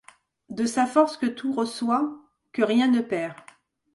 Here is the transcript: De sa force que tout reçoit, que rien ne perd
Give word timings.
De 0.49 0.65
sa 0.65 0.87
force 0.87 1.15
que 1.15 1.27
tout 1.27 1.53
reçoit, 1.53 2.17
que 2.53 2.63
rien 2.63 2.87
ne 2.87 3.01
perd 3.01 3.35